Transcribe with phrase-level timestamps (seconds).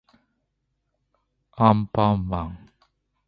[1.51, 2.67] アンパンマン